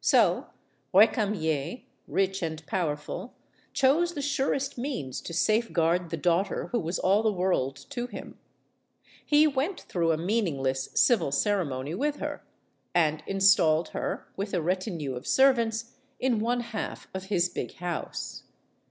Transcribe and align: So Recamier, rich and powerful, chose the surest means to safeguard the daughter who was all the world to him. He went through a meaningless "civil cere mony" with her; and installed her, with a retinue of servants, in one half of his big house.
So 0.00 0.46
Recamier, 0.94 1.82
rich 2.08 2.40
and 2.40 2.64
powerful, 2.64 3.34
chose 3.74 4.14
the 4.14 4.22
surest 4.22 4.78
means 4.78 5.20
to 5.20 5.34
safeguard 5.34 6.08
the 6.08 6.16
daughter 6.16 6.68
who 6.68 6.80
was 6.80 6.98
all 6.98 7.22
the 7.22 7.30
world 7.30 7.76
to 7.90 8.06
him. 8.06 8.38
He 9.26 9.46
went 9.46 9.82
through 9.82 10.12
a 10.12 10.16
meaningless 10.16 10.88
"civil 10.94 11.30
cere 11.30 11.66
mony" 11.66 11.94
with 11.94 12.16
her; 12.20 12.42
and 12.94 13.22
installed 13.26 13.88
her, 13.88 14.26
with 14.34 14.54
a 14.54 14.62
retinue 14.62 15.14
of 15.14 15.26
servants, 15.26 15.92
in 16.18 16.40
one 16.40 16.60
half 16.60 17.06
of 17.12 17.24
his 17.24 17.50
big 17.50 17.74
house. 17.74 18.44